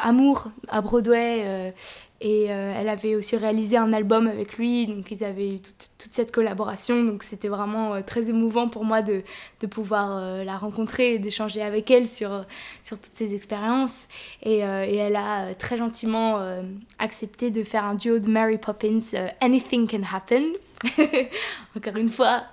[0.02, 1.74] Amour à Broadway
[2.24, 6.12] et euh, elle avait aussi réalisé un album avec lui, donc ils avaient eu toute,
[6.12, 7.04] cette collaboration.
[7.04, 9.24] Donc c'était vraiment euh, très émouvant pour moi de,
[9.68, 12.46] pouvoir euh, la rencontrer et d'échanger avec elle sur,
[12.88, 14.08] toutes ces expériences.
[14.44, 16.40] Et, elle a très gentiment
[17.00, 19.00] accepté de faire un duo de Mary Poppins,
[19.40, 20.44] Anything Can Happen,
[21.76, 22.44] encore une fois,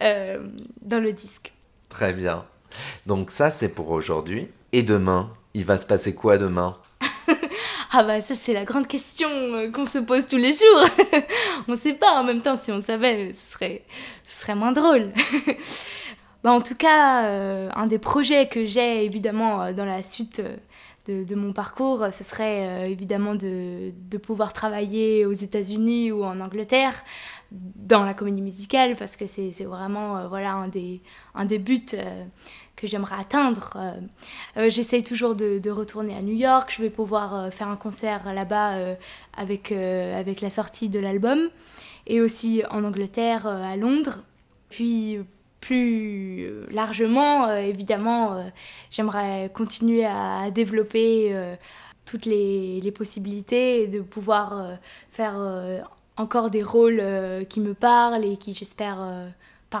[0.00, 1.54] dans le disque.
[1.88, 2.44] Très bien.
[3.06, 4.48] Donc ça c'est pour aujourd'hui.
[4.72, 6.74] Et demain, il va se passer quoi demain?
[7.92, 11.22] Ah bah ça c'est la grande question euh, qu'on se pose tous les jours.
[11.68, 13.82] on ne sait pas en même temps si on savait ce serait,
[14.24, 15.12] ce serait moins drôle.
[16.42, 20.42] bah, en tout cas, euh, un des projets que j'ai évidemment euh, dans la suite
[21.06, 26.40] de, de, mon parcours, ce serait évidemment de, de, pouvoir travailler aux États-Unis ou en
[26.40, 27.04] Angleterre
[27.52, 31.00] dans la comédie musicale parce que c'est vraiment voilà, un, des,
[31.36, 31.86] un des buts
[32.76, 33.72] que j'aimerais atteindre.
[33.76, 33.92] Euh,
[34.58, 36.72] euh, j'essaye toujours de, retourner à New York.
[36.76, 38.76] Je vais pouvoir euh, faire un concert là-bas
[39.36, 41.48] avec, avec la sortie de l'album.
[42.06, 44.22] Et aussi en Angleterre, à Londres.
[44.68, 45.18] Puis
[45.60, 48.44] plus largement, évidemment,
[48.90, 51.34] j'aimerais continuer à, développer
[52.04, 54.78] toutes les, les, possibilités de pouvoir
[55.10, 55.36] faire
[56.16, 57.02] encore des rôles
[57.48, 58.98] qui me parlent et qui, j'espère,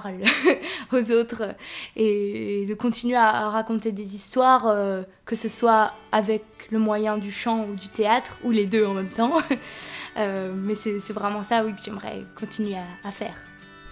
[0.00, 0.22] parle
[0.92, 1.54] aux autres
[1.96, 7.32] et de continuer à, raconter des histoires, euh, que ce soit avec le moyen du
[7.32, 9.38] chant ou du théâtre, ou les deux en même temps.
[10.18, 13.34] Euh, mais c'est vraiment ça, oui, que j'aimerais continuer à, faire.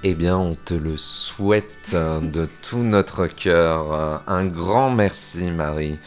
[0.03, 4.23] Eh bien, on te le souhaite de tout notre cœur.
[4.27, 5.99] Un grand merci, Marie.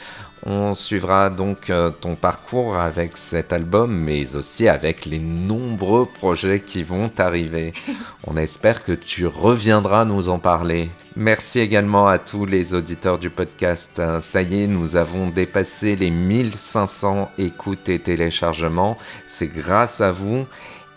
[0.46, 6.60] On suivra donc euh, ton parcours avec cet album, mais aussi avec les nombreux projets
[6.60, 7.74] qui vont arriver.
[8.28, 10.90] On espère que tu reviendras nous en parler.
[11.16, 14.02] Merci également à tous les auditeurs du podcast.
[14.20, 18.98] Ça y est, nous avons dépassé les 1500 écoutes et téléchargements.
[19.28, 20.46] C'est grâce à vous.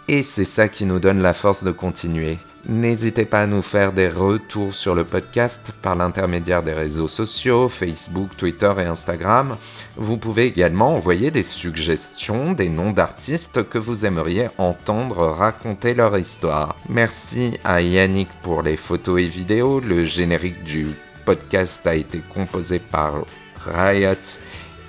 [0.08, 2.38] Et c'est ça qui nous donne la force de continuer.
[2.68, 7.68] N'hésitez pas à nous faire des retours sur le podcast par l'intermédiaire des réseaux sociaux,
[7.68, 9.56] Facebook, Twitter et Instagram.
[9.96, 16.16] Vous pouvez également envoyer des suggestions, des noms d'artistes que vous aimeriez entendre raconter leur
[16.18, 16.76] histoire.
[16.88, 19.80] Merci à Yannick pour les photos et vidéos.
[19.80, 20.88] Le générique du
[21.24, 23.24] podcast a été composé par
[23.66, 24.38] Riot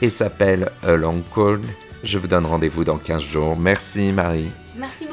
[0.02, 1.62] et s'appelle A Long Call.
[2.04, 3.56] Je vous donne rendez-vous dans 15 jours.
[3.58, 4.52] Merci Marie.
[4.76, 5.06] Merci